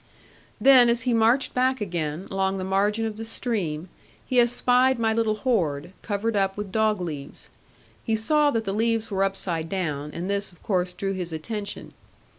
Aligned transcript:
Then 0.59 0.89
as 0.89 1.03
he 1.03 1.13
marched 1.13 1.53
back 1.53 1.79
again, 1.79 2.27
along 2.31 2.57
the 2.57 2.63
margin 2.63 3.05
of 3.05 3.17
the 3.17 3.23
stream, 3.23 3.87
he 4.25 4.39
espied 4.39 4.97
my 4.97 5.13
little 5.13 5.35
hoard, 5.35 5.93
covered 6.01 6.35
up 6.35 6.57
with 6.57 6.71
dog 6.71 6.99
leaves. 6.99 7.49
He 8.03 8.15
saw 8.15 8.49
that 8.49 8.65
the 8.65 8.73
leaves 8.73 9.11
were 9.11 9.23
upside 9.23 9.69
down, 9.69 10.09
and 10.11 10.27
this 10.27 10.51
of 10.51 10.63
course 10.63 10.93
drew 10.93 11.13
his 11.13 11.31
attention. 11.31 11.93